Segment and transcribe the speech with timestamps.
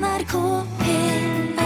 [0.00, 0.32] NRK
[0.80, 1.60] P1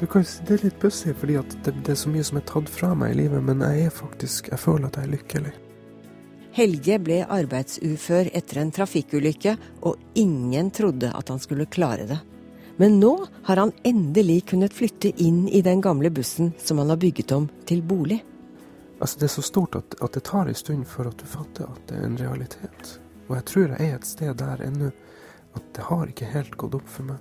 [0.00, 2.38] Du kan si Det er litt pussig, fordi at det, det er så mye som
[2.38, 5.14] er tatt fra meg i livet, men jeg er faktisk Jeg føler at jeg er
[5.16, 5.54] lykkelig.
[6.54, 12.22] Helge ble arbeidsufør etter en trafikkulykke, og ingen trodde at han skulle klare det.
[12.80, 17.00] Men nå har han endelig kunnet flytte inn i den gamle bussen som han har
[17.02, 18.20] bygget om til bolig.
[19.00, 21.66] Altså, det er så stort at, at det tar en stund for at du fatter
[21.66, 22.92] at det er en realitet.
[23.26, 24.92] Og jeg tror jeg er et sted der ennå
[25.58, 27.18] at det har ikke helt gått opp for meg.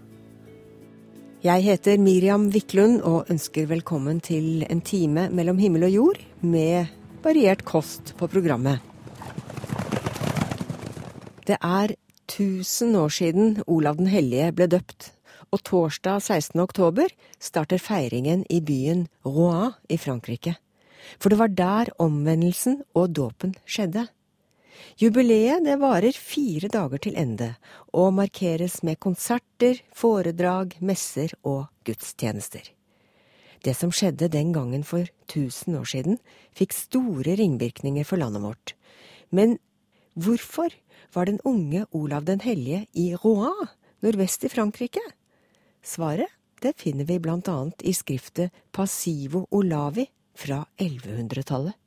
[1.45, 6.93] Jeg heter Miriam Wiklund og ønsker velkommen til en time mellom himmel og jord med
[7.25, 8.81] variert kost på programmet.
[11.49, 11.97] Det er
[12.29, 15.13] 1000 år siden Olav den hellige ble døpt,
[15.51, 16.59] og torsdag 16.
[16.59, 20.57] oktober starter feiringen i byen Rouen i Frankrike.
[21.19, 24.07] For det var der omvendelsen og dåpen skjedde.
[25.01, 27.53] Jubileet det varer fire dager til ende,
[27.93, 32.73] og markeres med konserter, foredrag, messer og gudstjenester.
[33.65, 36.19] Det som skjedde den gangen for 1000 år siden,
[36.53, 38.75] fikk store ringvirkninger for landet vårt.
[39.31, 39.57] Men
[40.13, 40.73] hvorfor
[41.13, 43.69] var den unge Olav den hellige i Rouen,
[44.01, 45.01] nordvest i Frankrike?
[45.87, 51.77] Svaret det finner vi blant annet i skriftet Passivo Olavi fra 1100-tallet.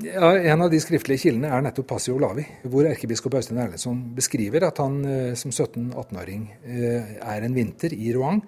[0.00, 4.64] Ja, En av de skriftlige kildene er nettopp Passio Olavi, hvor erkebiskop Øystein Erlendsson beskriver
[4.64, 8.40] at han eh, som 17-18-åring eh, er en vinter i Rouen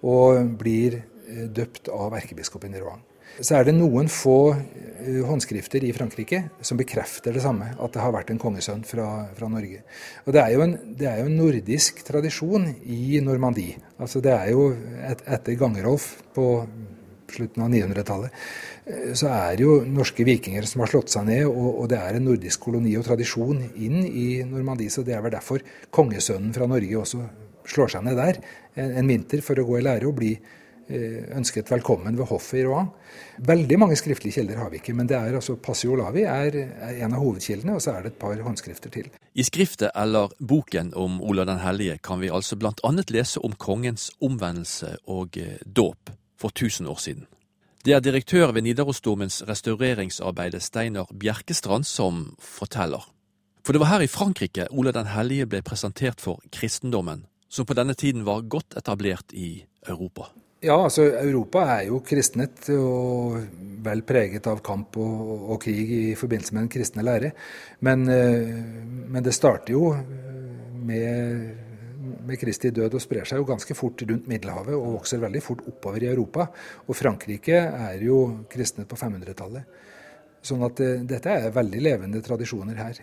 [0.00, 3.02] og blir eh, døpt av erkebiskopen i Rouen.
[3.40, 4.54] Så er det noen få
[5.26, 9.48] håndskrifter i Frankrike som bekrefter det samme, at det har vært en kongesønn fra, fra
[9.52, 9.82] Norge.
[10.26, 13.78] Og det er, en, det er, jo en, nordisk tradisjon i Normandie.
[14.00, 16.48] Altså det er jo et, etter Gangerolf på
[17.36, 18.36] slutten av 900-tallet,
[18.86, 22.18] eh, så er jo norske vikinger som har slått seg ned, og, og, det er
[22.18, 24.92] en nordisk koloni og tradisjon inn i Normandie.
[24.92, 25.64] Så det er vel derfor
[25.94, 27.24] kongesønnen fra Norge også
[27.66, 28.38] slår seg ned der
[28.78, 30.54] en, en vinter for å gå i lære og bli eh,
[30.88, 32.90] ønsket velkommen ved hoffet i Rouen.
[33.46, 37.00] Veldig mange skriftlige kilder har vi ikke, men det er altså Passio Olavi er, er
[37.04, 39.08] en av hovedkildene, og så er det et par håndskrifter til.
[39.34, 42.92] I skriftet eller boken om Olav den hellige kan vi altså bl.a.
[43.10, 47.26] lese om kongens omvendelse og eh, dåp for 1000 år siden.
[47.84, 53.04] Det er direktør ved Nidarosdomens restaureringsarbeide Steinar Bjerkestrand som forteller.
[53.66, 57.74] For det var her i Frankrike Olav den hellige ble presentert for kristendommen, som på
[57.74, 60.30] denne tiden var godt etablert i Europa.
[60.66, 63.36] Ja, altså Europa er jo kristnet og
[63.86, 67.30] vel preget av kamp og, og krig i forbindelse med den kristne lære.
[67.86, 68.56] Men, eh,
[69.06, 69.92] men det starter jo
[70.86, 71.62] med
[72.26, 75.64] med Kristi død og sprer seg jo ganske fort rundt Middelhavet og vokser veldig fort
[75.70, 76.48] oppover i Europa.
[76.86, 79.84] Og Frankrike er jo kristnet på 500-tallet.
[80.46, 83.02] Sånn at uh, dette er veldig levende tradisjoner her.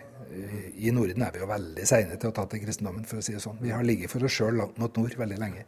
[0.80, 3.36] I Norden er vi jo veldig seine til å ta til kristendommen, for å si
[3.36, 3.60] det sånn.
[3.62, 5.66] Vi har ligget for oss sjøl langt mot nord veldig lenge.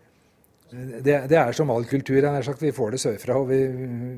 [0.71, 2.19] Det, det, er som all kultur.
[2.19, 3.61] Jeg sagt, Vi får det sørfra, og vi,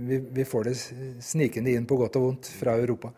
[0.09, 0.77] vi, vi får det
[1.25, 3.13] snikende inn på godt og vondt fra Europa.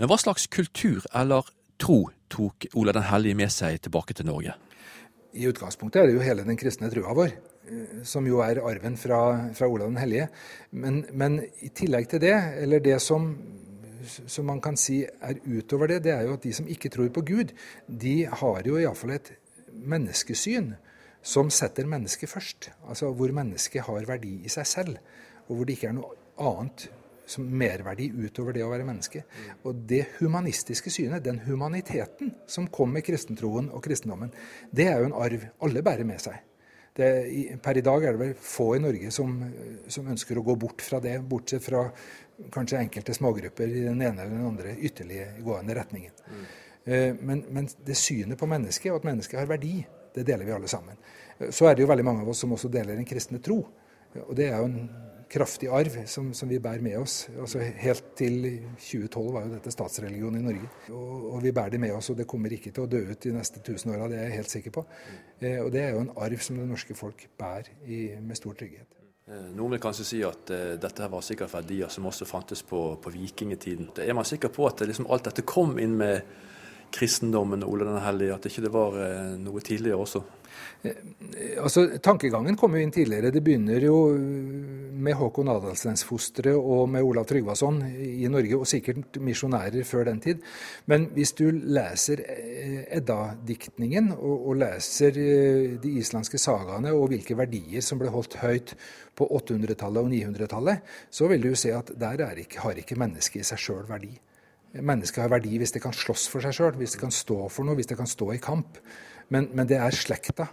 [0.00, 1.44] Men hva slags kultur eller
[1.80, 4.56] tro tok Ola den hellige med seg tilbake til Norge?
[5.36, 7.34] I utgangspunktet er det jo hele den kristne trua vår,
[7.68, 9.20] eh, som jo er arven fra,
[9.54, 10.30] fra Olav den hellige.
[10.72, 13.34] Men, men, i tillegg til det, eller det som,
[14.24, 17.12] som, man kan si er utover det, det er jo at de som ikke tror
[17.14, 17.52] på Gud,
[17.86, 19.34] de har jo iallfall et
[19.70, 20.72] menneskesyn
[21.22, 22.70] som setter mennesket først.
[22.88, 24.98] Altså hvor mennesket har verdi i seg selv,
[25.48, 26.88] og hvor det ikke er noe annet
[27.30, 29.22] som merverdi utover det å være menneske.
[29.68, 34.32] Og det humanistiske synet, den humaniteten som kom med kristentroen og kristendommen,
[34.74, 36.40] det er jo en arv alle bærer med seg.
[36.96, 37.10] Det,
[37.62, 39.36] per i dag er det vel få i Norge som,
[39.86, 41.84] som, ønsker å gå bort fra det, bortsett fra
[42.50, 46.18] kanskje enkelte smågrupper i den ene eller den andre ytterliggående retningen.
[46.26, 46.42] Mm.
[47.20, 49.84] Men, men, det synet på mennesket, og at mennesket har verdi,
[50.14, 50.98] det deler vi alle sammen.
[51.50, 53.62] Så er det jo veldig mange av oss som også deler en kristne tro.
[54.26, 54.82] Og det er jo en
[55.30, 57.28] kraftig arv som, som, vi bærer med oss.
[57.38, 58.38] Altså Helt til
[58.74, 60.70] 2012 var jo dette statsreligion i Norge.
[60.90, 63.22] Og, og, vi bærer det med oss, og det kommer ikke til å dø ut
[63.22, 64.86] de neste tusen åra, det er jeg helt sikker på.
[65.38, 68.58] Eh, og det er jo en arv som det norske folk bærer i, med stor
[68.58, 68.98] trygghet.
[69.30, 72.82] Eh, noen vil kanskje si at eh, dette var sikkert verdier som også fantes på,
[73.02, 73.92] på vikingtiden.
[74.02, 76.24] Er man sikker på at liksom alt dette kom inn med
[76.94, 80.22] kristendommen Ole den hellige, at ikke det var uh, noe tidligere også?
[81.60, 83.32] Altså, Tankegangen kom jo inn tidligere.
[83.34, 83.96] Det begynner jo
[85.00, 90.40] med Håkon Adalstensfosteret og med Olav Tryggvason i Norge, og sikkert misjonærer før den tid.
[90.88, 97.36] Men hvis du leser eh, Edda-diktningen og, og, leser eh, de islandske sagaene og hvilke
[97.36, 98.74] verdier som ble holdt høyt
[99.16, 103.48] på 800-tallet og 900-tallet, så vil du se at der ikke, har ikke mennesket i
[103.52, 104.14] seg sjøl verdi.
[104.78, 107.66] Mennesket har verdi hvis det kan slåss for seg sjøl, hvis det kan stå for
[107.66, 108.78] noe, hvis det kan stå i kamp.
[109.30, 110.48] Men, men det er slekta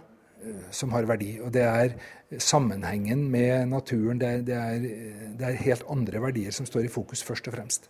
[0.70, 1.32] som har verdi.
[1.42, 1.94] Og det er
[2.40, 4.20] sammenhengen med naturen.
[4.20, 7.56] Det er, det, er, det er, helt andre verdier som står i fokus, først og
[7.56, 7.88] fremst.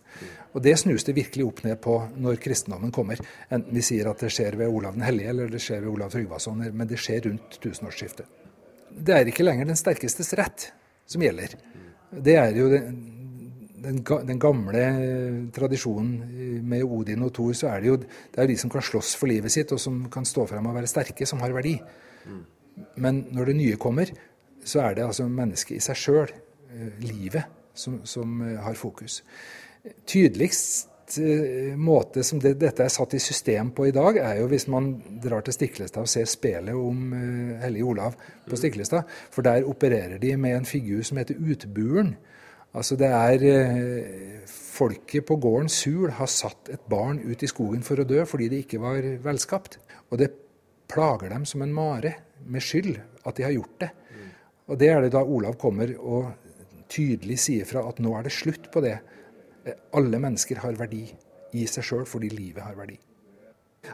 [0.53, 3.21] Og det snus det virkelig opp ned på når kristendommen kommer.
[3.49, 6.13] Enten vi sier at det skjer ved Olav den hellige, eller det skjer ved Olav
[6.13, 8.37] Tryggvason, men det skjer rundt tusenårsskiftet.
[8.89, 10.71] Det er ikke lenger den sterkestes rett
[11.09, 11.53] som gjelder.
[12.09, 12.97] Det er jo den,
[13.83, 14.83] den, den gamle
[15.55, 19.15] tradisjonen med Odin og Thor, så er det jo det er de som kan slåss
[19.19, 21.77] for livet sitt, og som kan stå frem og være sterke, som har verdi.
[22.99, 24.11] Men når det nye kommer,
[24.65, 26.35] så er det altså mennesket i seg sjøl,
[26.73, 27.43] eh, livet,
[27.73, 29.21] som, som, eh, har fokus.
[30.07, 34.49] Tydeligst eh, måte som det, dette er satt i system på i dag, er jo
[34.51, 34.91] hvis man
[35.23, 37.13] drar til Stiklestad og ser spelet om
[37.63, 38.17] Hellige Olav
[38.49, 39.07] på Stiklestad.
[39.31, 42.17] For der opererer de med en figur som heter Utburen.
[42.77, 47.81] Altså det er uh, Folket på gården Sul har satt et barn ut i skogen
[47.83, 49.75] for å dø fordi det ikke var velskapt.
[50.07, 50.29] Og det
[50.89, 52.13] plager dem som en mare
[52.47, 52.93] med skyld
[53.27, 53.89] at de har gjort det.
[54.69, 56.29] Og Det er det da Olav kommer og
[56.89, 58.95] tydelig sier fra at nå er det slutt på det.
[59.97, 61.03] Alle mennesker har verdi
[61.57, 62.95] i seg sjøl fordi livet har verdi.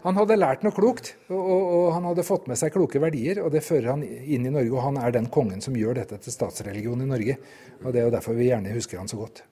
[0.04, 3.44] Han hadde lært noe klokt, og, og, han hadde fått med seg kloke verdier.
[3.44, 6.18] og Det fører han inn i Norge, og han er den kongen som gjør dette
[6.22, 7.38] til statsreligion i Norge.
[7.84, 9.44] og Det er jo derfor vi gjerne husker han så godt.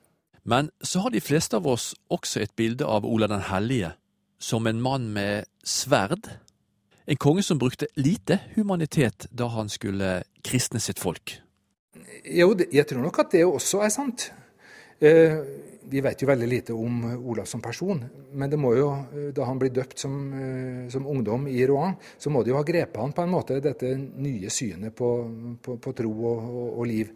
[0.44, 3.94] Men så har de fleste av oss også et bilde av Olav den hellige
[4.44, 6.28] som en mann med sverd
[7.06, 11.36] en konge som brukte lite humanitet da han skulle kristne sitt folk.
[12.24, 14.30] Jo, jeg tror nok at det også er sant.
[15.04, 15.36] Eh,
[15.90, 18.02] vi vet jo veldig lite om Olav som person,
[18.32, 21.96] men det må jo, eh, da han blir døpt som, eh, som ungdom i Rouen,
[22.18, 25.10] så må det jo ha grepet han på en måte, dette nye synet på,
[25.62, 27.14] på, på tro og, og, og, liv.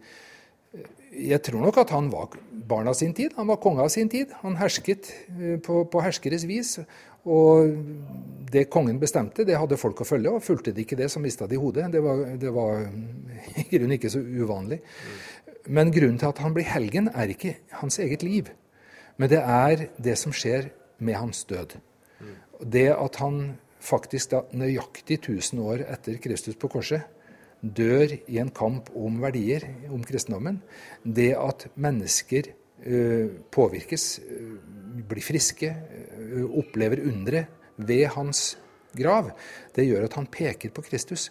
[1.18, 2.36] Jeg tror nok at han var
[2.68, 4.34] barn av sin tid, han var konge av sin tid.
[4.42, 5.08] Han hersket
[5.64, 6.76] på, på herskeres vis.
[7.28, 7.72] Og
[8.52, 11.48] det kongen bestemte, det hadde folk å følge, og fulgte de ikke det, så mista
[11.48, 11.88] de hodet.
[11.92, 12.22] Det var,
[12.54, 12.84] var
[13.60, 14.80] i grunnen ikke så uvanlig.
[15.68, 18.48] Men grunnen til at han blir helgen, er ikke hans eget liv.
[19.20, 21.76] Men det er det som skjer med hans død.
[22.64, 27.04] Det at han faktisk da nøyaktig 1000 år etter Kristus på korset
[27.60, 30.60] dør i en kamp om verdier, om kristendommen.
[31.02, 32.52] Det at mennesker
[32.86, 34.56] uh, påvirkes, uh,
[35.08, 35.74] blir friske,
[36.58, 37.44] opplever undre
[37.76, 38.58] ved hans
[38.98, 39.30] grav,
[39.74, 41.28] det gjør at han peker på Kristus.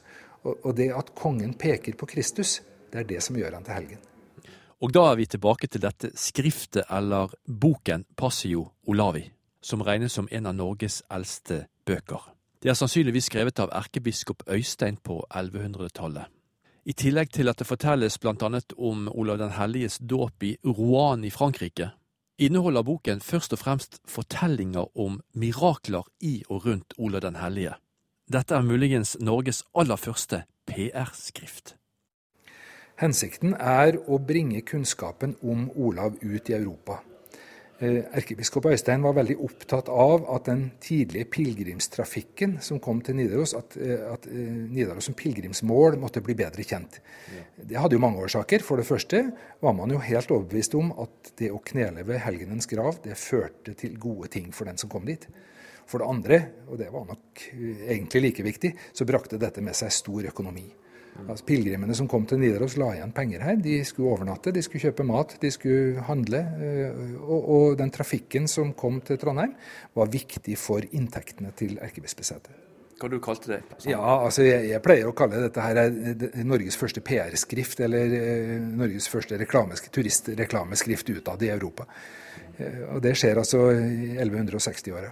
[0.47, 2.61] Og det at kongen peker på Kristus,
[2.93, 4.06] det er det som gjør han til helgen.
[4.77, 9.23] Og da er vi tilbake til dette skriftet, eller boken Passio Olavi,
[9.61, 12.21] som regnes som en av Norges eldste bøker.
[12.61, 16.29] Det er sannsynligvis skrevet av erkebiskop Øystein på 1100-tallet.
[16.85, 21.25] I tillegg til at det fortelles blant annet om Olav den helliges dåp i Rouen
[21.25, 21.89] i Frankrike,
[22.37, 27.73] inneholder boken først og fremst fortellinger om mirakler i og rundt Olav den hellige.
[28.29, 31.75] Dette er muligens Norges aller første PR-skrift.
[32.97, 37.03] Hensikten er å bringe kunnskapen om Olav ut i Europa.
[37.77, 43.53] Eh, erkebiskop Øystein var veldig opptatt av at den tidlige pilegrimstrafikken som kom til Nidaros,
[43.53, 44.39] at, eh, at eh,
[44.73, 46.97] Nidaros som pilegrimsmål måtte bli bedre kjent.
[47.61, 48.65] Det hadde jo mange årsaker.
[48.65, 49.21] For det første
[49.61, 53.77] var man jo helt overbevist om at det å knele ved helgenens grav, det førte
[53.77, 55.29] til gode ting for den som kom dit.
[55.85, 59.93] For det andre, og det var nok egentlig like viktig, så brakte dette med seg
[59.93, 60.65] stor økonomi.
[61.25, 63.57] Altså, Pilegrimene som kom til Nidaros, la igjen penger her.
[63.61, 66.43] De skulle overnatte, de skulle kjøpe mat, de skulle handle.
[66.61, 69.55] Eh, og, og den trafikken som kom til Trondheim,
[69.97, 72.63] var viktig for inntektene til erkebispesetet.
[72.97, 73.59] Hva du kalte det?
[73.85, 78.55] Ja, altså jeg, jeg, pleier å kalle dette her eh, Norges første PR-skrift, eller eh,
[78.57, 81.89] Norges første turistreklameskrift utad i Europa.
[82.57, 85.11] Og Det skjer altså i 1160-åra.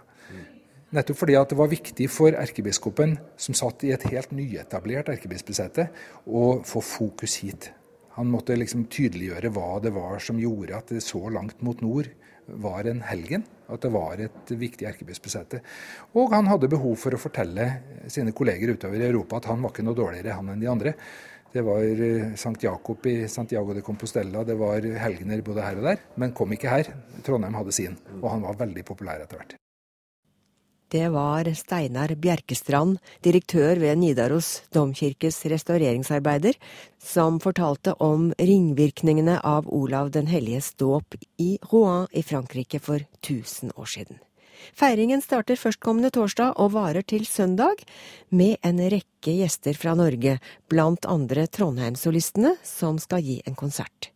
[0.95, 5.89] Nettopp fordi det var viktig for erkebiskopen, som satt i et helt nyetablert erkebispesete,
[6.23, 7.67] å få fokus hit.
[8.15, 12.07] Han måtte liksom tydeliggjøre hva det var som gjorde at det så langt mot nord
[12.47, 13.43] var en helgen.
[13.67, 15.59] At det var et viktig erkebispesete.
[16.15, 17.65] Og han hadde behov for å fortelle
[18.13, 20.95] sine kolleger utover i Europa at han var ikke noe dårligere han enn de andre.
[21.51, 25.89] Det var eh, Sankt Jakob i Santiago de Compostela, det var helgener både her og
[25.89, 26.95] der, men kom ikke her.
[27.25, 29.55] Trondheim hadde sin, og han var veldig populær etter hvert.
[30.93, 36.53] Det var Steinar Bjerkestrand, direktør ved Nidaros domkirkes restaureringsarbeider,
[37.01, 43.73] som fortalte om ringvirkningene av Olav den helliges dåp i Rouen i Frankrike for 1000
[43.75, 44.21] år siden.
[44.77, 47.81] Feiringen starter førstkommende torsdag og varer til søndag,
[48.29, 50.37] med en rekke gjester fra Norge,
[50.69, 54.11] blant andre Trondheimssolistene, som skal gi en konsert.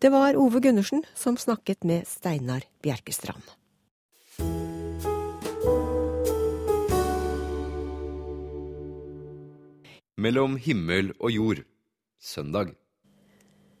[0.00, 3.44] Det var Ove Gundersen som snakket med Steinar Bjerkestrand.
[10.20, 11.60] Mellom himmel og jord.
[12.20, 12.74] Søndag.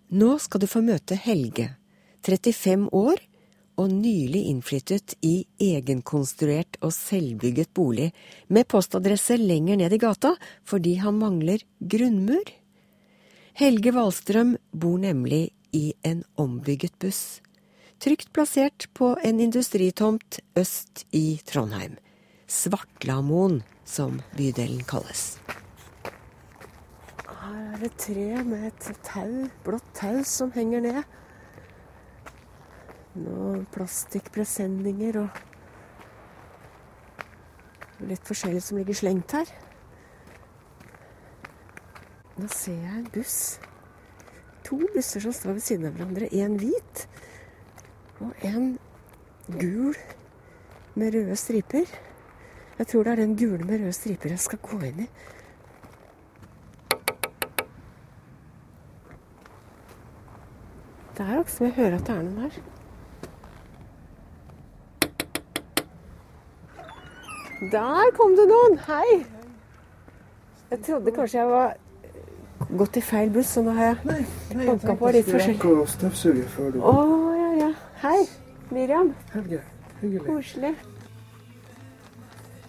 [0.08, 1.66] Nå skal du få møte Helge,
[2.24, 3.20] 35 år
[3.80, 8.08] og nylig innflyttet i egenkonstruert og selvbygget bolig
[8.48, 10.32] med postadresse lenger ned i gata
[10.64, 12.48] fordi han mangler grunnmur.
[13.60, 17.40] Helge Wahlstrøm bor nemlig i en ombygget buss,
[18.00, 21.98] trygt plassert på en industritomt øst i Trondheim.
[22.48, 25.36] Svartlamoen, som bydelen kalles.
[27.50, 31.00] Her er det tre med et tau, blått tau som henger ned.
[33.18, 35.40] Noen plastikkpresenninger og
[38.06, 39.50] litt forskjellig som ligger slengt her.
[42.38, 43.40] Nå ser jeg en buss.
[44.70, 46.30] To busser som står ved siden av hverandre.
[46.30, 47.02] En hvit
[48.22, 48.70] og en
[49.58, 49.98] gul
[50.94, 51.98] med røde striper.
[52.78, 55.10] Jeg tror det er den gule med røde striper jeg skal gå inn i.
[61.20, 62.54] Det er akkurat som jeg hører at det er noen her.
[67.74, 68.78] Der kom det noen!
[68.86, 69.18] Hei!
[70.70, 71.76] Jeg trodde kanskje jeg var
[72.80, 74.24] gått i feil buss, så nå har jeg
[74.62, 75.60] banka på litt forskjellig.
[75.60, 77.04] å Å,
[77.36, 77.70] ja, ja.
[78.06, 78.24] Hei,
[78.72, 79.12] Miriam.
[79.36, 79.60] Helge,
[80.00, 80.24] hyggelig.
[80.24, 80.74] Koselig.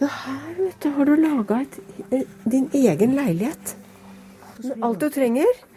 [0.03, 1.63] Her, vet du, har du laga
[2.51, 3.77] din egen leilighet.
[4.81, 5.67] Alt du trenger.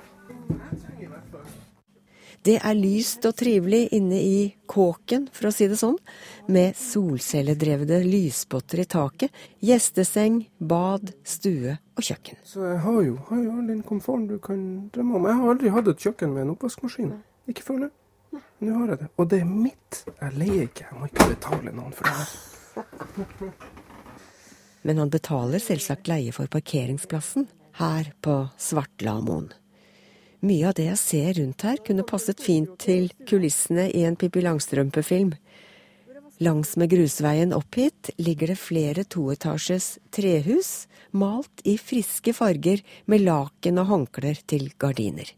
[2.44, 5.96] Det er lyst og trivelig inne i kåken, for å si det sånn,
[6.52, 9.32] med solcelledrevne lysspotter i taket,
[9.64, 12.42] gjesteseng, bad, stue og kjøkken.
[12.44, 14.60] Så jeg har jo, har jo all den komforten du kan
[14.92, 15.30] drømme om.
[15.30, 17.16] Jeg har aldri hatt et kjøkken med en oppvaskmaskin.
[17.48, 17.90] Ikke før nå.
[18.60, 19.10] Nå har jeg det.
[19.16, 20.04] Og det er mitt.
[20.12, 20.88] Jeg leier ikke.
[20.90, 23.58] Jeg må ikke betale noen for det her.
[24.84, 27.48] Men han betaler selvsagt leie for parkeringsplassen
[27.80, 29.48] her på Svartlamoen.
[30.44, 34.42] Mye av det jeg ser rundt her, kunne passet fint til kulissene i en Pippi
[34.44, 35.30] Langstrømpe-film.
[36.44, 40.84] Langsmed grusveien opp hit ligger det flere toetasjes trehus,
[41.16, 45.30] malt i friske farger med laken og håndklær til gardiner.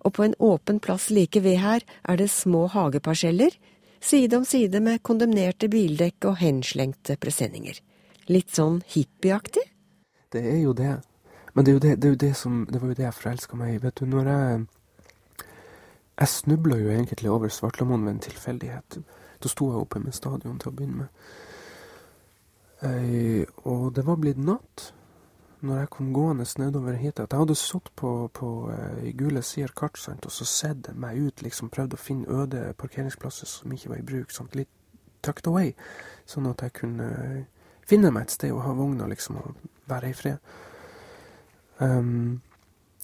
[0.00, 3.52] Og på en åpen plass like ved her er det små hageparseller,
[4.00, 7.76] side om side med kondemnerte bildekk og henslengte presenninger.
[8.32, 9.68] Litt sånn hippieaktig?
[10.32, 11.02] Det er jo det.
[11.54, 13.14] Men det, er jo det, det, er jo det, som, det var jo det jeg
[13.14, 13.82] forelska meg i.
[13.82, 14.64] Vet du, når jeg
[16.14, 18.98] Jeg snubla jo egentlig over Svartlamoen ved en tilfeldighet.
[19.42, 21.08] Da sto jeg oppe med stadion til å begynne med.
[22.86, 24.92] Ei, og det var blitt natt
[25.64, 27.20] når jeg kom gående nedover hit.
[27.20, 31.18] At jeg hadde sittet på, på eh, Gule sider kart sant, og så sett meg
[31.18, 34.34] ut, liksom prøvd å finne øde parkeringsplasser som ikke var i bruk.
[34.34, 34.70] Sant, litt
[35.24, 35.72] tucked away.
[36.28, 37.08] Sånn at jeg kunne
[37.88, 40.54] finne meg et sted å ha vogna liksom, og være i fred.
[41.78, 42.40] Um,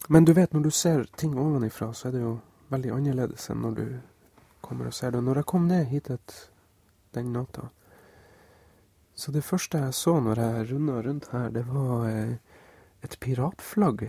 [0.08, 2.38] men du vet, når du ser ting ovenifra, så er det jo
[2.70, 3.84] veldig annerledes enn når du
[4.62, 5.22] kommer og ser det.
[5.24, 6.10] Når jeg kom ned hit
[7.14, 7.68] den natta
[9.14, 12.36] Så det første jeg så når jeg runda rundt her, det var eh,
[13.02, 14.06] et piratflagg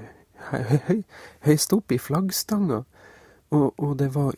[1.47, 2.83] høyst opp i flaggstanga.
[3.51, 4.35] Og, og det var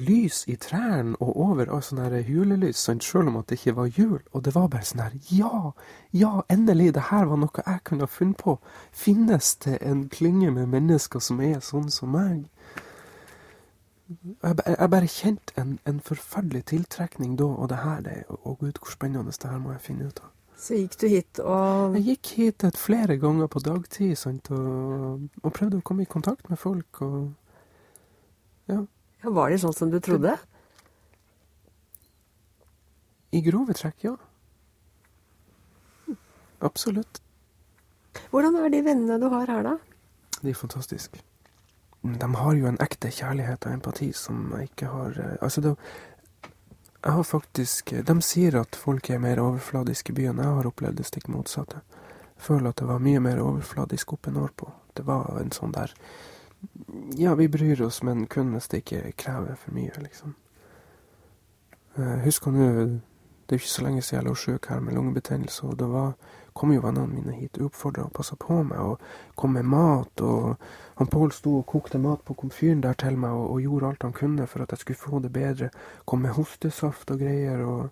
[0.00, 3.74] lys i trærne og over, og sånn her julelys, sant, sjøl om at det ikke
[3.76, 4.22] var jul.
[4.32, 5.72] Og det var bare sånn her Ja,
[6.16, 6.94] ja, endelig!
[6.96, 8.56] Det her var noe jeg kunne ha funnet på.
[9.04, 12.46] Finnes det en klynge med mennesker som er sånn som meg?
[14.08, 18.80] Jeg, jeg bare kjente en, en forferdelig tiltrekning da, og det her, det, å gud,
[18.80, 20.32] hvor spennende det her må jeg finne ut av.
[20.56, 25.52] Så gikk du hit og Jeg gikk hit flere ganger på dagtid sant, og, og
[25.52, 27.04] prøvde å komme i kontakt med folk.
[27.04, 27.34] og
[28.70, 28.84] ja,
[29.24, 30.36] Var det sånn som du trodde?
[33.34, 34.14] I grove trekk, ja.
[36.64, 37.20] Absolutt.
[38.30, 39.76] Hvordan er de vennene du har her, da?
[40.40, 41.20] De er fantastiske.
[42.04, 45.72] De har jo en ekte kjærlighet og empati som jeg ikke har eh, Altså, det,
[47.00, 50.40] jeg har faktisk De sier at folk er mer overfladiske i byen.
[50.40, 51.80] Jeg har opplevd det stikk motsatte.
[52.36, 54.68] Jeg føler at det var mye mer overfladisk oppe nordpå.
[54.96, 55.96] Det var en sånn der
[57.16, 60.34] Ja, vi bryr oss, men kun hvis det ikke krever for mye, liksom.
[62.24, 62.68] Husker nå
[63.44, 66.12] Det er ikke så lenge siden jeg lå sjuk her med lungebetennelse, og da var,
[66.56, 69.02] kom jo vennene mine hit uoppfordra og passa på meg og
[69.36, 70.20] kom med mat.
[70.24, 70.56] Og
[70.96, 74.02] han Pål sto og kokte mat på komfyren der til meg og, og, gjorde alt
[74.02, 75.68] han kunne for at jeg skulle få det bedre.
[76.06, 77.90] Kom med hostesaft og greier og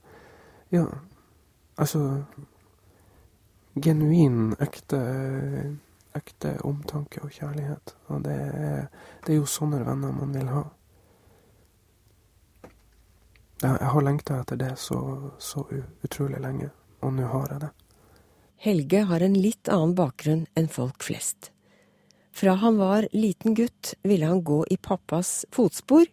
[0.73, 0.87] Ja,
[1.77, 2.25] altså
[3.77, 4.99] Genuin, ekte,
[6.19, 7.95] ekte omtanke og kjærlighet.
[8.13, 8.87] Og det er,
[9.25, 10.65] det er jo sånne venner man vil ha.
[13.63, 14.99] Jeg, har lengta etter det så,
[15.39, 15.63] så
[16.03, 17.71] utrolig lenge, og nå har jeg det.
[18.63, 21.53] Helge har en litt annen bakgrunn enn folk flest.
[22.35, 26.07] Fra han var liten gutt, ville han gå i pappas fotspor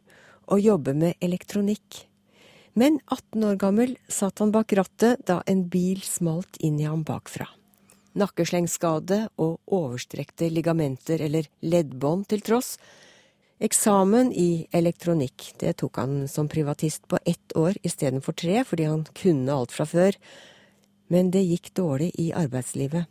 [0.50, 2.06] og jobbe med elektronikk.
[2.78, 7.02] Men 18 år gammel satt han bak rattet da en bil smalt inn i ham
[7.08, 7.48] bakfra.
[8.20, 12.76] Nakkeslengskade og overstrekte ligamenter eller leddbånd til tross,
[13.60, 19.02] Eksamen i elektronikk, det tok han som privatist på ett år istedenfor tre, fordi han
[19.04, 20.16] kunne alt fra før.
[21.12, 23.10] Men det gikk dårlig i arbeidslivet.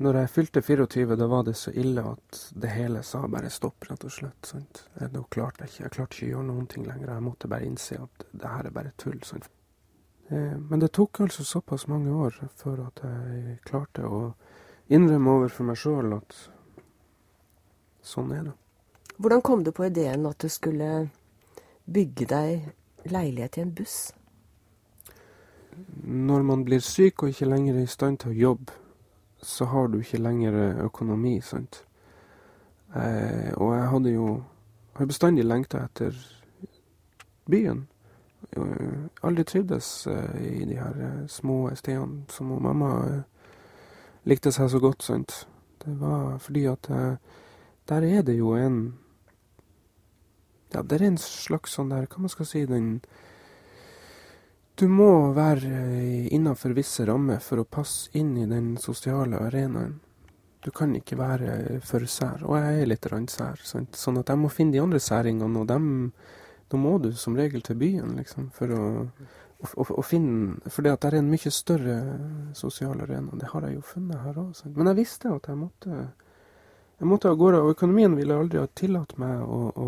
[0.00, 3.88] Når jeg fylte 24, da var det så ille at det hele sa bare stopp,
[3.88, 4.44] rett og slett.
[4.44, 4.82] Sant?
[5.00, 7.14] Jeg, klarte ikke jeg klarte ikke å gjøre noen ting lenger.
[7.14, 9.18] Jeg måtte bare innse at det her er bare tull.
[9.24, 9.48] Sant?
[10.30, 14.20] Eh, men det tok altså såpass mange år før at jeg klarte å
[14.90, 16.36] innrømme overfor meg sjøl at
[18.02, 18.54] sånn er det.
[19.20, 21.10] Hvordan kom du på ideen at du skulle
[21.84, 23.98] bygge deg leilighet i en buss?
[26.04, 28.78] Når man blir syk og ikke lenger er i stand til å jobbe,
[29.42, 31.82] så har du ikke lenger økonomi, sant.
[32.94, 34.30] Eh, og jeg hadde jo
[35.00, 36.16] har bestandig lengta etter
[37.48, 37.86] byen.
[38.50, 43.20] Jeg aldri trivdes eh, i de her eh, små stedene som mamma eh,
[44.30, 45.44] likte seg så godt, sant.
[45.80, 47.14] Det var fordi at eh,
[47.88, 48.80] der er det jo en
[50.70, 53.00] ja, det er en slags sånn der, hva man skal si, den
[54.78, 59.98] Du må være eh, innafor visse rammer for å passe inn i den sosiale arenaen.
[60.64, 62.44] Du kan ikke være for sær.
[62.44, 63.60] Og jeg er litt sær.
[63.64, 63.96] Sant?
[63.96, 65.86] Sånn at jeg må finne de andre særingene, og dem
[66.70, 68.82] Da må du som regel til byen, liksom, for å,
[69.66, 71.96] å, å finne For det at det er en mye større
[72.56, 73.34] sosial arena.
[73.40, 74.54] Det har jeg jo funnet her òg.
[74.76, 76.02] Men jeg visste at jeg måtte
[77.00, 79.86] jeg måtte av gårde, og økonomien ville aldri ha tillatt meg å, å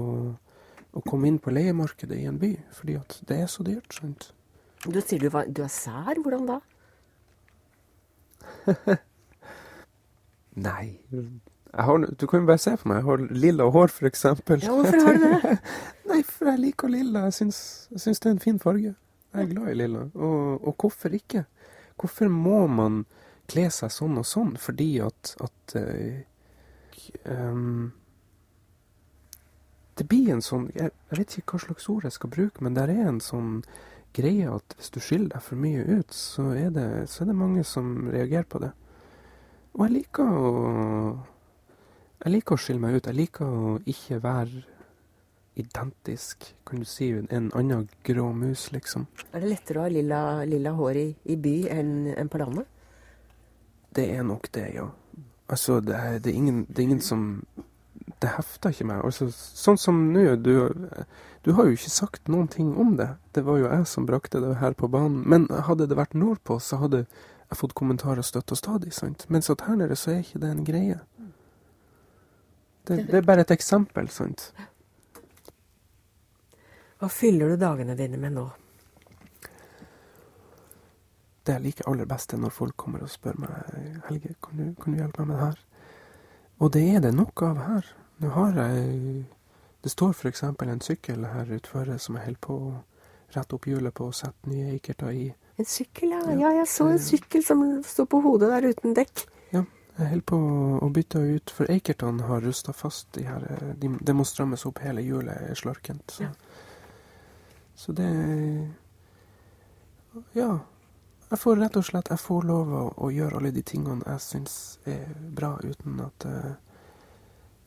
[0.92, 3.96] å komme inn på leiemarkedet i en by, fordi at det er så dyrt.
[3.96, 4.30] sant?
[4.84, 6.20] Du sier du, var, du er sær.
[6.20, 6.58] Hvordan da?
[10.66, 10.98] Nei
[11.72, 13.00] har, Du kan jo bare se på meg.
[13.00, 14.24] Jeg har lilla hår, f.eks.
[14.24, 15.56] Ja, hvorfor har du det?
[16.10, 17.24] Nei, for jeg liker lilla.
[17.30, 18.94] Jeg syns, jeg syns, det er en fin farge.
[19.32, 20.04] Jeg er glad i lilla.
[20.14, 21.46] Og, og, hvorfor ikke?
[22.00, 23.04] Hvorfor må man
[23.48, 26.20] kle seg sånn og sånn fordi at, at uh,
[27.26, 27.90] um,
[29.98, 32.76] det blir en sånn jeg, jeg, vet ikke hva slags ord jeg skal bruke, men
[32.76, 33.58] det er en sånn
[34.16, 37.40] greie at hvis du skiller deg for mye ut, så er, det, så er det
[37.40, 38.72] mange som reagerer på det.
[39.72, 40.52] Og jeg liker å
[42.22, 43.08] Jeg liker å skille meg ut.
[43.10, 44.62] Jeg liker å ikke være
[45.58, 49.08] identisk, kan du si, en annen grå mus, liksom.
[49.32, 52.70] Er det lettere å ha lilla, lilla hår i, i by enn en på landet?
[53.92, 54.86] Det er nok det, ja.
[55.52, 57.26] Altså, det er, det er, ingen, det er ingen som
[58.22, 59.02] det hefter ikke meg.
[59.04, 60.54] Altså, sånn som nå, du,
[61.44, 63.10] du, har jo ikke sagt noen ting om det.
[63.36, 65.20] Det var jo jeg som brakte det her på banen.
[65.28, 68.94] Men hadde det vært nordpå, så hadde jeg fått kommentarer støtt og stadig.
[68.96, 69.26] sant?
[69.28, 71.00] Mens at her nede så er ikke det en greie.
[72.84, 74.50] Det, det er bare et eksempel, sant.
[76.98, 78.46] Hva fyller du dagene dine med nå?
[81.42, 84.68] Det jeg liker aller best, er når folk kommer og spør meg Helge, kan du,
[84.78, 85.62] kan du hjelpe meg med det her?
[86.62, 87.88] Og det er det nok av her.
[88.22, 89.24] Nå har jeg
[89.82, 90.42] Det står f.eks.
[90.42, 92.72] en sykkel her utfor som jeg holder på å
[93.34, 95.24] rette opp hjulet på og sette nye eikerter i.
[95.58, 96.20] En sykkel, ja.
[96.38, 96.52] ja.
[96.60, 99.24] jeg så en sykkel som sto på hodet der uten dekk.
[99.96, 100.38] Jeg holder på
[100.80, 103.10] å bytte ut, for Eikerton har rusta fast.
[103.12, 103.44] De her,
[103.76, 106.14] de, det må strammes opp, hele hjulet er slarkent.
[106.16, 106.30] Så, ja.
[107.76, 108.10] så det
[110.36, 110.52] Ja.
[111.32, 114.20] Jeg får rett og slett jeg får lov å, å gjøre alle de tingene jeg
[114.20, 116.50] syns er bra, uten at, uh,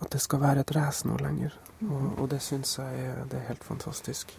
[0.05, 1.55] at det skal være et race nå lenger.
[1.87, 4.35] Og, og det syns jeg er, det er helt fantastisk.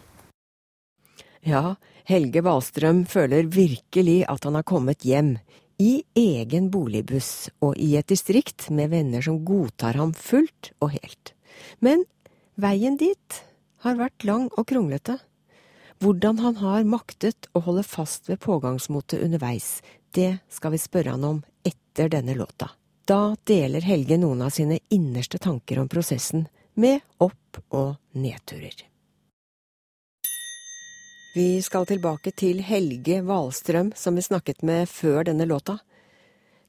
[1.43, 1.75] Ja,
[2.07, 5.35] Helge Wahlstrøm føler virkelig at han har kommet hjem.
[5.77, 11.33] I egen boligbuss og i et distrikt med venner som godtar ham fullt og helt.
[11.79, 12.01] Men
[12.57, 13.37] veien dit
[13.85, 15.19] har vært lang og kronglete.
[16.01, 19.83] Hvordan han har maktet å holde fast ved pågangsmotet underveis,
[20.17, 22.71] det skal vi spørre han om etter denne låta.
[23.05, 28.96] Da deler Helge noen av sine innerste tanker om prosessen, med opp- og nedturer.
[31.37, 35.75] Vi skal tilbake til Helge Wahlstrøm, som vi snakket med før denne låta.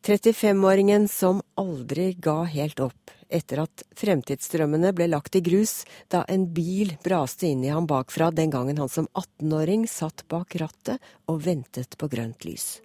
[0.04, 6.44] 35-åringen som aldri ga helt opp etter at fremtidsdrømmene ble lagt i grus da en
[6.52, 11.00] bil braste inn i ham bakfra den gangen han som 18-åring satt bak rattet
[11.33, 12.83] og ventet på grønt lys.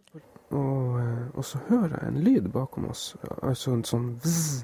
[0.55, 3.09] Og, eh, og så hører jeg en lyd bakom oss,
[3.41, 4.61] altså en sånn vzz,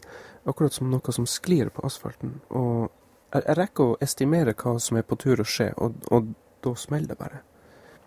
[0.47, 2.39] akkurat som noe som sklir på asfalten.
[2.47, 2.93] Og
[3.35, 7.13] jeg rekker å estimere hva som er på tur å skje, og, og da smeller
[7.13, 7.41] det bare.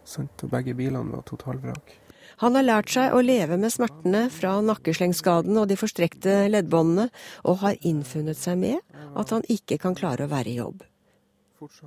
[0.04, 0.44] Sant?
[0.44, 1.98] Og begge bilene var totalvrak.
[2.42, 7.08] Han har lært seg å leve med smertene fra nakkeslengskaden og de forstrekte leddbåndene,
[7.46, 8.80] og har innfunnet seg med
[9.18, 10.82] at han ikke kan klare å være i jobb.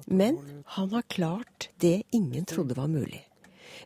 [0.07, 0.37] Men
[0.77, 3.25] han har klart det ingen trodde var mulig.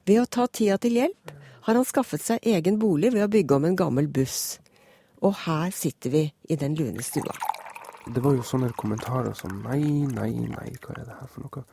[0.06, 1.32] Ved å ta tida til hjelp
[1.66, 4.60] har han skaffet seg egen bolig ved å bygge om en gammel buss.
[5.26, 7.34] Og her sitter vi i den lune stua.
[8.10, 11.66] Det var jo sånne kommentarer som nei, nei, nei, hva er det her for noe?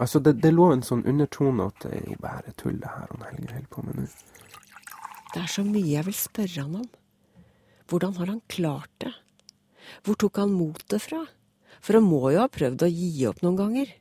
[0.00, 3.10] Altså, det, det lå en sånn undertone at det er jo bare tull det her
[3.10, 4.06] han Helge holder på med nå.
[5.30, 6.88] Det er så mye jeg vil spørre han om.
[7.90, 9.12] Hvordan har han klart det?
[10.06, 11.24] Hvor tok han motet fra?
[11.80, 13.92] For han må jo ha prøvd å gi opp noen ganger.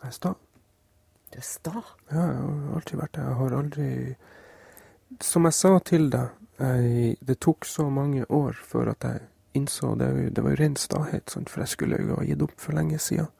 [0.00, 0.34] Jeg er sta.
[1.32, 1.82] Du er sta.
[2.10, 3.26] Ja, jeg har alltid vært det.
[3.28, 3.90] Jeg har aldri
[5.22, 9.22] Som jeg sa til deg, jeg, det tok så mange år før at jeg
[9.54, 11.50] innså Det, det var jo ren stahet, sant?
[11.50, 13.30] for jeg skulle jo ha gitt opp for lenge siden.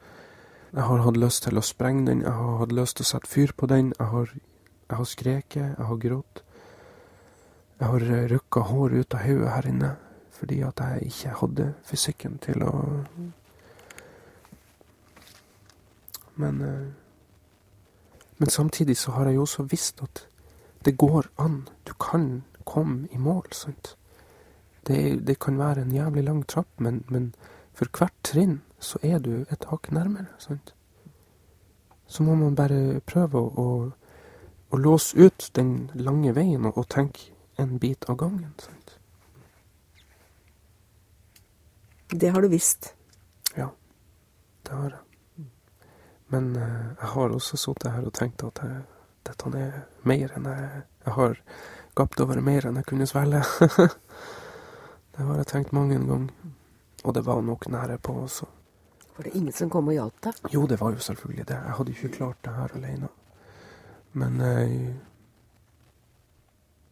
[0.75, 3.29] Jeg har hatt lyst til å sprenge den, jeg har hatt lyst til å sette
[3.31, 3.93] fyr på den.
[3.95, 4.31] Jeg har,
[4.89, 6.41] jeg har skreket, jeg har grått.
[7.79, 9.93] Jeg har rykka hår ut av hodet her inne
[10.35, 12.73] fordi at jeg ikke hadde fysikken til å
[16.35, 16.91] Men eh,
[18.37, 20.27] Men samtidig så har jeg jo også visst at
[20.83, 21.69] det går an.
[21.87, 23.95] Du kan komme i mål, sant.
[24.87, 27.33] Det, det kan være en jævlig lang trapp, men, men
[27.73, 30.73] for hvert trinn så er du et hakk nærmere, sant.
[32.07, 33.67] Så må man bare prøve å, å,
[34.69, 38.97] å låse ut den lange veien og, og tenke en bit av gangen, sant.
[42.13, 42.93] Det har du visst.
[43.57, 43.71] Ja,
[44.63, 45.47] det har jeg.
[46.27, 48.83] Men eh, jeg har også sittet her og tenkt at jeg,
[49.25, 51.41] dette er mer enn jeg Jeg har
[51.95, 53.41] gapt over mer enn jeg kunne svelge.
[55.13, 56.53] det har jeg tenkt mange ganger.
[57.05, 58.47] Og det var nok nære på også.
[59.15, 60.33] Var det ingen som kom og hjalp deg?
[60.51, 61.59] Jo, det var jo selvfølgelig det.
[61.67, 63.07] Jeg hadde ikke klart det her alene.
[64.13, 64.95] Men eh,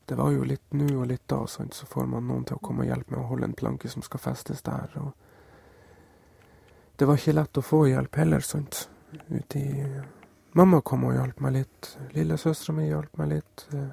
[0.05, 1.73] det var jo litt nå og litt da, sant?
[1.75, 4.03] så får man noen til å komme og hjelpe med å holde en planke som
[4.03, 4.91] skal festes der.
[4.99, 5.11] Og
[6.99, 8.85] det var ikke lett å få hjelp heller, sant.
[9.29, 9.63] Uti
[10.53, 11.87] Mamma kom og hjalp meg litt.
[12.13, 13.67] Lillesøstera mi hjalp meg litt.
[13.73, 13.89] eh.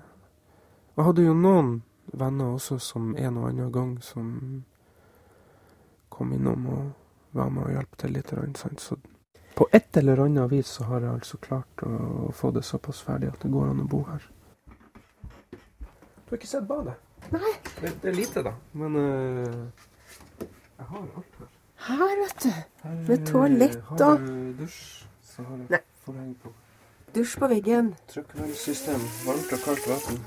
[0.97, 1.71] Jeg hadde jo noen
[2.13, 4.65] venner også som en og annen gang som
[6.13, 6.91] kom innom og
[7.37, 8.33] var med og hjelpe til litt.
[8.81, 8.99] Så
[9.55, 11.91] på et eller annet vis så har jeg altså klart å,
[12.29, 14.27] å få det såpass ferdig at det går an å bo her.
[15.51, 16.95] Du har ikke sett badet?
[17.35, 17.53] Nei.
[17.81, 18.55] Det, det er lite, da.
[18.79, 19.87] Men uh,
[20.41, 21.53] jeg har alt her.
[21.81, 22.51] Her, vet du.
[22.83, 24.81] her Med toalett og Har du dusj,
[25.25, 26.53] så har jeg forheng på.
[27.15, 27.95] Dusj på veggen.
[28.13, 29.09] Trykkvernssystem.
[29.27, 30.21] Varmt og kaldt vann.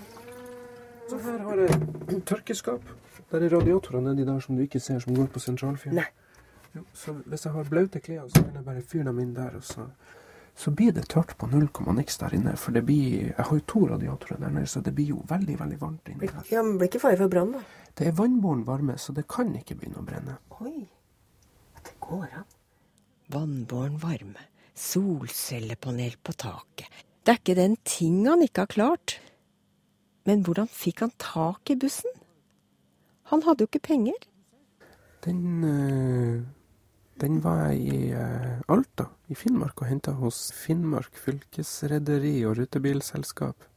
[1.10, 2.90] Så her har jeg tørkeskap.
[3.32, 5.96] Der er radiatorene nedi der som du ikke ser, som går på sentralfjell.
[6.74, 9.58] Jo, så hvis jeg har blaute klær, så kan jeg bare fyre dem inn der,
[9.60, 9.86] og så,
[10.58, 12.56] så blir det tørt på null komma niks der inne.
[12.58, 15.60] For det blir Jeg har jo to radiatorer der nede, så det blir jo veldig,
[15.60, 16.48] veldig varmt inni her.
[16.50, 17.62] Ja, men blir ikke fare for brann, da?
[17.94, 20.40] Det er vannbåren varme, så det kan ikke begynne å brenne.
[20.66, 20.88] Oi.
[21.78, 22.50] At det går an.
[23.34, 24.50] Vannbåren varme.
[24.74, 26.90] Solcellepanel på taket.
[27.24, 29.20] Det er ikke den ting han ikke har klart.
[30.26, 32.10] Men hvordan fikk han tak i bussen?
[33.30, 34.18] Han hadde jo ikke penger.
[35.24, 36.42] Den eh,
[37.22, 43.68] Den var jeg i eh, Alta i Finnmark og henta hos Finnmark fylkesrederi og rutebilselskap.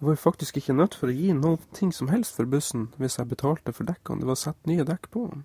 [0.00, 3.18] Jeg var faktisk ikke nødt for å gi noe ting som helst for bussen hvis
[3.18, 4.22] jeg betalte for dekkene.
[4.22, 5.44] Det var satt nye dekk på den.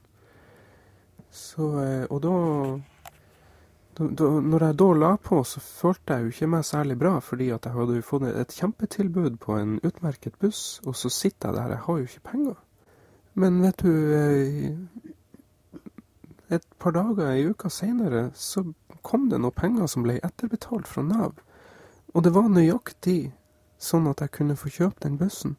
[1.32, 2.36] Så, eh, og da,
[4.00, 7.50] da Når jeg da la på, så følte jeg jo ikke meg særlig bra, fordi
[7.54, 11.58] at jeg hadde jo fått et kjempetilbud på en utmerket buss, og så sitter jeg
[11.58, 12.58] der, jeg har jo ikke penger.
[13.40, 14.72] Men vet du eh,
[16.50, 18.64] et par dager i uka seinere så
[19.06, 21.38] kom det noen penger som ble etterbetalt fra Nav.
[22.14, 23.32] Og det var nøyaktig
[23.80, 25.56] sånn at jeg kunne få kjøpt den bussen.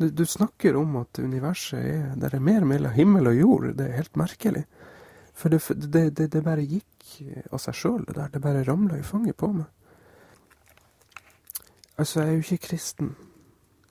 [0.00, 3.66] Du, du snakker om at universet er Det er mer mellom himmel og jord.
[3.76, 4.64] Det er helt merkelig.
[5.34, 7.20] For det, det, det, det bare gikk
[7.52, 8.32] av seg sjøl, det der.
[8.32, 9.68] Det bare ramla i fanget på meg.
[12.00, 13.12] Altså, jeg er jo ikke kristen.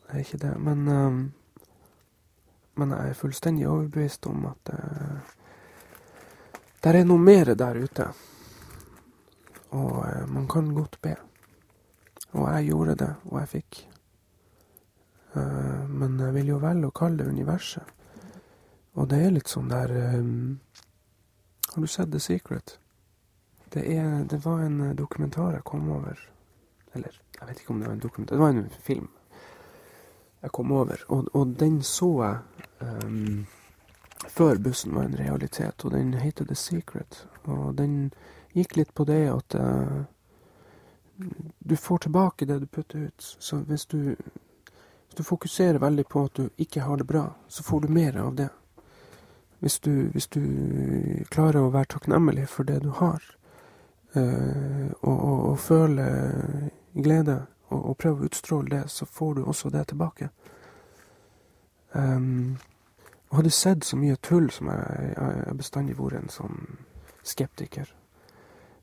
[0.10, 0.56] Jeg er ikke det.
[0.60, 1.66] Men, eh,
[2.82, 5.32] men jeg er fullstendig overbevist om at eh,
[6.84, 8.08] der er noe mer der ute.
[9.72, 11.16] Og eh, man kan godt be.
[12.32, 13.82] Og jeg gjorde det, og jeg fikk.
[15.36, 17.98] Eh, men jeg vil jo velge å kalle det universet.
[19.00, 20.60] Og det er litt sånn der um,
[21.72, 22.74] Har du sett The Secret?
[23.72, 26.20] Det, er, det var en eh, dokumentar jeg kom over.
[26.92, 28.36] Eller, jeg vet ikke om det var en dokumentar.
[28.36, 29.08] Det var en film
[30.42, 31.06] jeg kom over.
[31.14, 33.46] Og, og den så jeg um,
[34.28, 35.86] før bussen var en realitet.
[35.86, 37.28] Og den heter The Secret.
[37.44, 38.12] Og den
[38.54, 40.04] gikk litt på det at uh,
[41.60, 43.36] du får tilbake det du putter ut.
[43.40, 47.64] Så hvis du, hvis du fokuserer veldig på at du ikke har det bra, så
[47.64, 48.50] får du mer av det.
[49.60, 50.42] Hvis du, hvis du
[51.30, 53.22] klarer å være takknemlig for det du har,
[54.16, 56.08] uh, og, og, og føle
[56.94, 60.30] glede og, og prøve å utstråle det, så får du også det tilbake.
[61.92, 62.58] Um,
[63.32, 66.58] og hadde sett så mye tull som jeg jeg bestandig vært en sånn
[67.24, 67.88] skeptiker.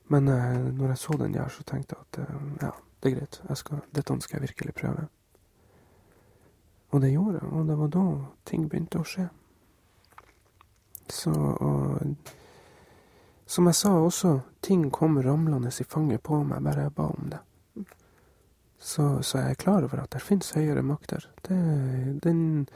[0.09, 3.17] Men eh, når jeg så den der, så tenkte jeg at eh, ja, det er
[3.19, 3.41] greit.
[3.61, 5.09] Skal, dette skal jeg virkelig prøve.
[6.91, 8.07] Og det gjorde jeg, og det var da
[8.49, 9.29] ting begynte å skje.
[11.13, 12.35] Så og
[13.49, 17.31] Som jeg sa også, ting kom ramlende i fanget på meg bare jeg ba om
[17.33, 17.39] det.
[18.79, 21.25] Så, så jeg er klar over at det finnes høyere makter.
[21.49, 21.57] Det,
[22.23, 22.69] den,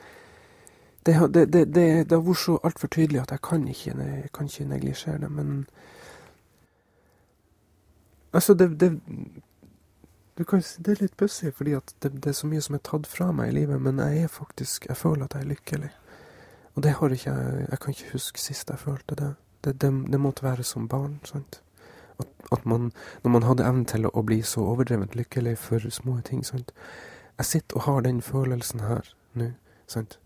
[1.06, 4.64] det, det, det, det, har vært så altfor tydelig at jeg kan ikke, jeg ikke
[4.70, 5.66] neglisjere det, men
[8.32, 12.78] Altså, det, det, kan, det er litt pussig, fordi at det, er så mye som
[12.78, 15.50] er tatt fra meg i livet, men jeg er faktisk Jeg føler at jeg er
[15.50, 15.90] lykkelig.
[16.74, 19.34] Og det har ikke jeg Jeg kan ikke huske sist jeg følte det.
[19.64, 21.60] Det, det, måtte være som barn, sant.
[22.18, 26.20] At, at, man Når man hadde evnen til å, bli så overdrevent lykkelig for små
[26.24, 26.72] ting, sant.
[27.38, 29.52] Jeg sitter og har den følelsen her nå,
[29.86, 30.18] sant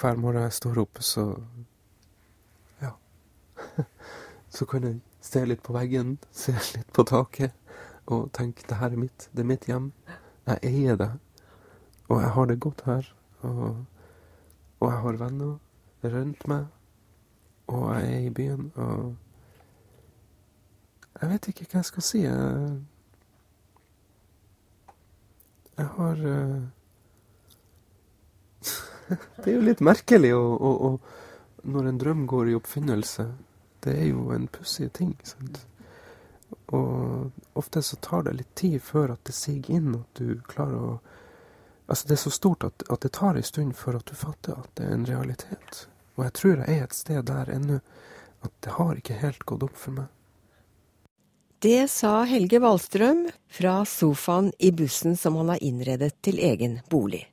[0.00, 1.42] hver morgen jeg står opp, så
[2.82, 2.90] Ja.
[4.50, 7.52] Så kan jeg se litt på veggen, se litt på taket
[8.06, 9.28] og tenke det her er mitt.
[9.32, 9.92] Det er mitt hjem.
[10.46, 11.10] Jeg eier det.
[12.08, 13.14] Og jeg har det godt her.
[13.40, 13.84] Og,
[14.80, 15.58] og jeg har venner
[16.04, 16.66] rundt meg.
[17.66, 19.16] Og jeg er i byen, og
[21.20, 22.20] Jeg vet ikke hva jeg skal si.
[22.24, 22.78] Jeg,
[25.78, 26.62] jeg har uh,
[29.36, 33.26] det er jo litt merkelig å, å, å, når en drøm går i oppfinnelse.
[33.82, 35.14] Det er jo en pussig ting.
[35.26, 35.64] sant?
[36.72, 40.78] Og ofte så tar det litt tid før at det siger inn, at du klarer
[40.92, 40.94] å
[41.90, 44.54] Altså, det er så stort at, at det tar en stund før at du fatter
[44.56, 45.80] at det er en realitet.
[46.16, 47.80] Og jeg tror jeg er et sted der ennå
[48.46, 50.06] at det har ikke helt gått opp for meg.
[51.62, 57.26] Det sa Helge Wahlstrøm fra sofaen i bussen som han har innredet til egen bolig.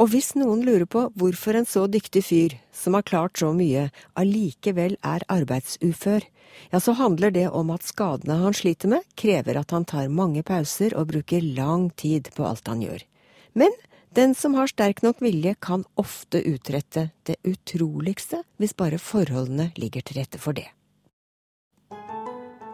[0.00, 3.90] Og hvis noen lurer på hvorfor en så dyktig fyr, som har klart så mye,
[4.16, 6.24] allikevel er arbeidsufør,
[6.72, 10.42] ja, så handler det om at skadene han sliter med, krever at han tar mange
[10.46, 13.04] pauser og bruker lang tid på alt han gjør.
[13.52, 13.76] Men
[14.16, 20.06] den som har sterk nok vilje, kan ofte utrette det utroligste hvis bare forholdene ligger
[20.06, 20.66] til rette for det.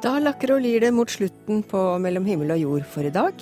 [0.04, 3.34] Da lakker og lir det mot slutten på Mellom himmel og jord for i dag.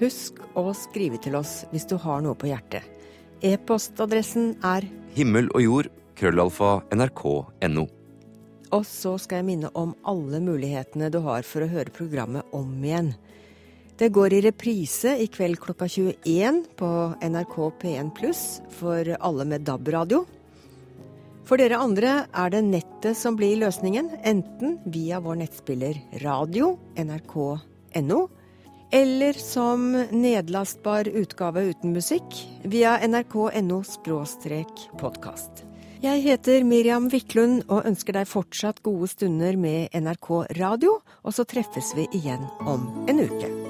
[0.00, 2.84] Husk å skrive til oss hvis du har noe på hjertet.
[3.44, 4.86] E-postadressen er
[5.16, 7.84] himmel og jord, krøllalfa, nrk.no.
[8.70, 12.70] Og så skal jeg minne om alle mulighetene du har for å høre programmet om
[12.84, 13.12] igjen.
[14.00, 19.66] Det går i reprise i kveld klokka 21 på NRK P1 pluss for alle med
[19.68, 20.22] DAB-radio.
[21.44, 28.20] For dere andre er det nettet som blir løsningen, enten via vår nettspiller radio, nrk.no,
[28.90, 33.82] eller som nedlastbar utgave uten musikk via nrk.no
[34.98, 35.64] podkast.
[36.00, 41.44] Jeg heter Miriam Wiklund og ønsker deg fortsatt gode stunder med NRK radio, og så
[41.44, 43.69] treffes vi igjen om en uke.